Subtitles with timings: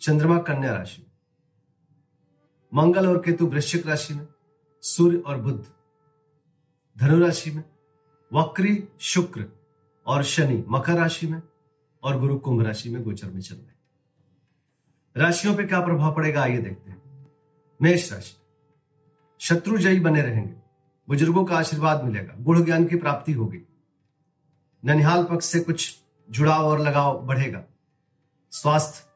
[0.00, 1.10] चंद्रमा, कन्या राशि। में
[2.82, 4.28] मंगल और केतु वृश्चिक राशि में,
[4.82, 5.66] सूर्य और बुद्ध
[6.98, 7.64] धनु राशि में,
[8.32, 9.48] वक्री, शुक्र
[10.06, 11.42] और शनि मकर राशि में
[12.02, 13.70] और गुरु कुंभ राशि में गोचर में चल रहे
[15.16, 17.26] राशियों पे क्या प्रभाव पड़ेगा, आइए देखते हैं।
[17.82, 18.36] मेष राशि।
[19.40, 20.54] शत्रु जयी बने रहेंगे।
[21.08, 23.60] बुज़ुर्गों का आशीर्वाद मिलेगा। गुण ज्ञान की प्राप्ति होगी।
[24.84, 25.98] ननिहाल पक्ष से कुछ
[26.30, 27.64] जुड़ाव और लगाव बढ़ेगा।
[28.50, 29.09] स्वास्थ्य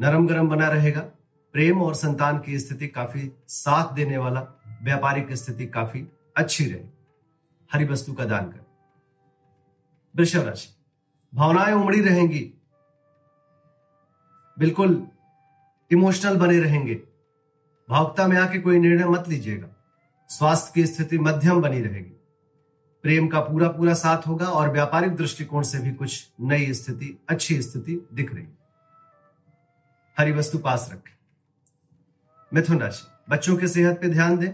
[0.00, 1.00] नरम गरम बना रहेगा।
[1.52, 4.40] प्रेम और संतान की स्थिति काफ़ी साथ देने वाला,
[4.82, 6.88] व्यापारिक स्थिति काफ़ी अच्छी रहेगी
[7.72, 8.66] हरी वस्तु का दान कर।
[10.16, 10.68] वृषभ राशि।
[11.34, 12.54] भावनाएँ उमड़ी रहेंगी।
[14.58, 15.08] बिल्कुल
[15.92, 16.94] इमोशनल बने रहेंगे।
[17.90, 19.68] भावुकता में आके कोई निर्णय मत लीजिएगा।
[20.28, 22.14] स्वास्थ्य की स्थिति मध्यम बनी रहेगी।
[23.02, 27.62] प्रेम का पूरा पूरा साथ होगा और व्यापारिक दृष्टिकोण से भी कुछ नई स्थिति, अच्छी
[27.62, 28.46] स्थिति दिख रही
[30.18, 31.16] हरी वस्तु पास रखें।
[32.54, 34.52] मिथुन राशि, बच्चों के सेहत पे ध्यान दें।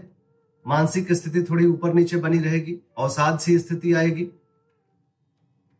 [0.67, 4.23] मानसिक स्थिति थोड़ी ऊपर नीचे बनी रहेगी अवसाद सी स्थिति आएगी।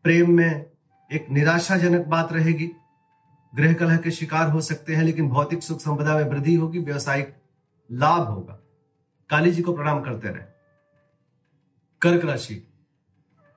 [0.02, 0.70] प्रेम में
[1.12, 2.70] एक निराशाजनक बात रहेगी।
[3.54, 7.36] गृह कलह के शिकार हो सकते हैं, लेकिन भौतिक सुख संपदा में वृद्धि होगी, व्यवसायिक
[7.92, 8.54] लाभ होगा।
[9.30, 10.44] काली जी को प्रणाम करते रहे।
[12.02, 12.54] कर्क राशि,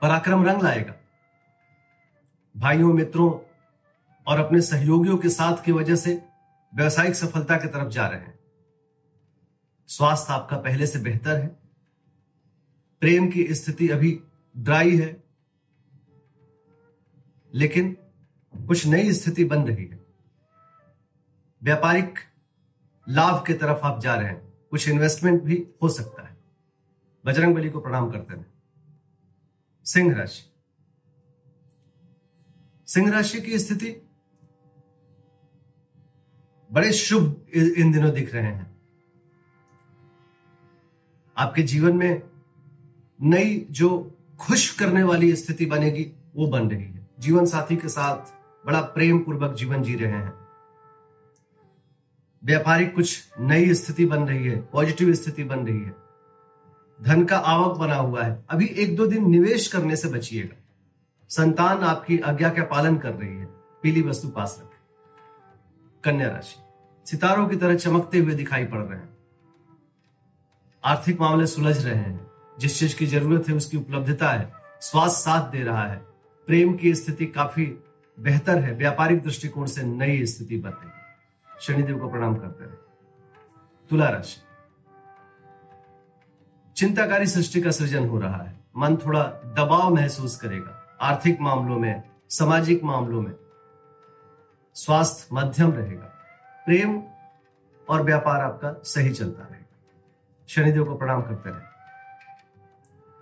[0.02, 0.94] पराक्रम रंग लाएगा।
[2.58, 3.49] भाइयों, मित्रों
[4.30, 6.28] और अपने सहयोगियों के साथ की वजह से
[6.76, 8.40] व्यवसायिक सफलता की तरफ़ जा रहे हैं।
[9.88, 11.48] स्वास्थ्य आपका पहले से बेहतर है।
[13.00, 14.24] प्रेम की स्थिति अभी
[14.58, 15.24] ड्राई है।
[17.54, 17.98] लेकिन
[18.68, 20.06] कुछ नई स्थिति बन रही है।
[21.64, 22.20] व्यापारिक
[23.10, 26.38] लाभ की तरफ़ आप जा रहे हैं। कुछ इन्वेस्टमेंट भी हो सकता है।
[27.26, 28.54] बजरंग बली को प्रणाम करते हैं।
[29.86, 30.54] सिंह राशि।
[32.88, 34.09] सिंह राशि की स्थिति
[36.72, 38.78] बड़े शुभ इन दिनों दिख रहे हैं।
[41.38, 42.22] आपके जीवन में
[43.22, 48.34] नई जो खुश करने वाली स्थिति बनेगी, वो बन रही है। जीवन साथी के साथ
[48.66, 50.34] बड़ा प्रेम पूर्वक जीवन जी रहे हैं।
[52.44, 55.96] व्यापारिक कुछ नई स्थिति बन रही है, पॉजिटिव स्थिति बन रही है।
[57.02, 60.56] धन का आवक बना हुआ है। अभी एक दो दिन निवेश करने से बचिएगा।
[61.30, 63.46] संतान आपकी आज्ञा का पालन कर रही है।
[63.84, 64.69] पीली वस्तु पास रखें
[66.04, 66.60] कन्या राशि।
[67.12, 69.18] सितारों की तरह चमकते हुए दिखाई पड़ रहे हैं।
[70.84, 75.52] आर्थिक मामले सुलझ रहे हैं। जिस चीज़ की ज़रूरत है, उसकी उपलब्धता है स्वास्थ्य साथ
[75.52, 75.98] दे रहा है।
[76.48, 77.66] प्रेम की स्थिति काफ़ी
[78.20, 81.00] बेहतर है। व्यापारिक दृष्टिकोण से नई स्थिति बन रही है।
[81.62, 82.76] शनिदेव को प्रणाम करते रहे
[83.90, 84.42] तुला राशि।
[86.78, 89.24] चिंताकारी सृष्टि का सृजन हो रहा है। मन थोड़ा
[89.58, 93.34] दबाव महसूस करेगा। आर्थिक मामलों में, सामाजिक मामलों में
[94.80, 96.06] स्वास्थ्य मध्यम रहेगा।
[96.66, 97.04] प्रेम
[97.90, 99.76] और व्यापार आपका सही चलता रहेगा।
[100.48, 101.62] शनिदेव को प्रणाम करते रहे।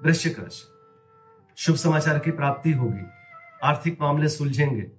[0.04, 0.74] वृश्चिक राशि।
[1.58, 3.06] शुभ समाचार की प्राप्ति होगी।
[3.64, 4.92] आर्थिक मामले सुलझेंगे।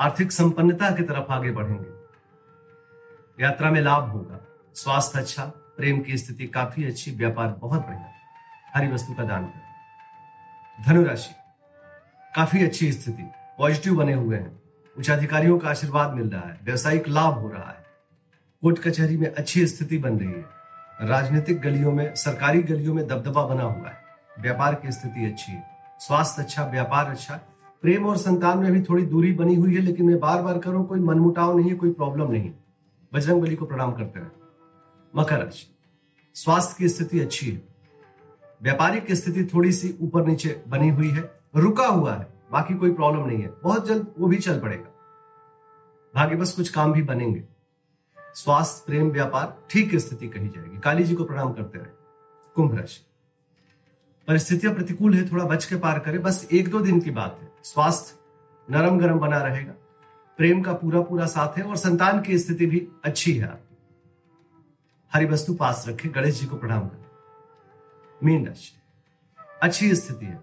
[0.00, 1.90] आर्थिक संपन्नता की तरफ़ आगे बढ़ेंगे।
[3.44, 8.12] यात्रा में लाभ होगा। स्वास्थ्य अच्छा प्रेम की स्थिति काफ़ी अच्छी, व्यापार बहुत बढ़िया।
[8.74, 9.68] हरी वस्तु का दान करें।
[10.86, 11.34] धनुराशि।
[12.36, 13.22] काफ़ी अच्छी स्थिति।
[13.58, 14.67] पॉजिटिव बने हुए हैं।
[14.98, 17.84] उच्चाधिकारियों का आशीर्वाद मिल रहा है, व्यवसायिक लाभ हो रहा है।
[18.62, 20.44] कोर्ट कचहरी में अच्छी स्थिति बन रही है।
[21.02, 23.96] राजनीतिक गलियों में, सरकारी गलियों में दबदबा बना हुआ है।
[24.40, 25.64] व्यापार की स्थिति अच्छी है।
[26.00, 27.40] स्वास्थ्य अच्छा व्यापार अच्छा।
[27.82, 30.86] प्रेम और संतान में भी थोड़ी दूरी बनी हुई है, लेकिन मैं बार बार करूँ
[30.86, 32.52] कोई मनमुटाव नहीं है, कोई प्रॉब्लम नहीं
[33.14, 34.28] बजरंग बली को प्रणाम करते रहे
[35.16, 35.74] मकर राशि।
[36.34, 37.62] स्वास्थ्य की स्थिति अच्छी है।
[38.62, 43.26] व्यापारिक स्थिति थोड़ी सी ऊपर नीचे बनी हुई है। रुका हुआ है। बाकी कोई प्रॉब्लम
[43.26, 44.94] नहीं है। बहुत जल्द वो भी चल पड़ेगा।
[46.14, 47.44] भाग्य बस कुछ काम भी बनेंगे।
[48.34, 51.86] स्वास्थ्य, प्रेम, व्यापार, ठीक स्थिति कही जाएगी। काली जी को प्रणाम करते रहे।
[52.54, 53.06] कुंभ राशि।
[54.28, 57.52] परिस्थितियाँ प्रतिकूल है, थोड़ा बच के पार करें। बस एक दो दिन की बात है।
[57.62, 58.18] स्वास्थ्य
[58.70, 59.72] नरम गरम बना रहेगा।
[60.36, 63.76] प्रेम का पूरा पूरा साथ है और संतान की स्थिति भी अच्छी है आपकी।
[65.12, 67.04] हरी वस्तु पास रखें। गणेश जी को प्रणाम करें।
[68.24, 68.72] मीन राशि।
[69.62, 70.42] अच्छी स्थिति है।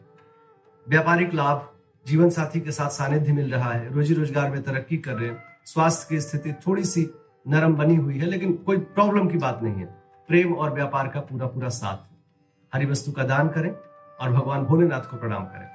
[0.90, 1.75] व्यापारिक लाभ
[2.06, 5.44] जीवन साथी के साथ सानिध्य मिल रहा है रोजी रोज़गार में तरक्की कर रहे हैं
[5.66, 7.06] स्वास्थ्य की स्थिति थोड़ी सी
[7.48, 9.86] नरम बनी हुई है लेकिन कोई प्रॉब्लम की बात नहीं है।
[10.30, 12.18] प्रेम और व्यापार का पूरा पूरा साथ है।
[12.74, 15.68] हरी वस्तु का दान करें और भगवान भोलेनाथ को प्रणाम करें।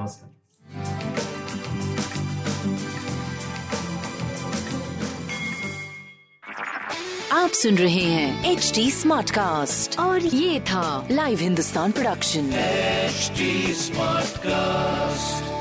[0.00, 0.34] नमस्कार।
[7.32, 12.50] आप सुन रहे हैं एच डी स्मार्ट कास्ट और ये था live Hindustan production
[13.74, 15.55] smart Smartcast.